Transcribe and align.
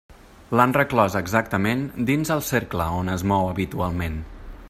L'han 0.59 0.71
reclòs 0.77 1.17
exactament 1.19 1.83
dins 2.09 2.33
el 2.37 2.43
cercle 2.49 2.89
on 3.03 3.13
es 3.19 3.27
mou 3.33 3.51
habitualment. 3.53 4.19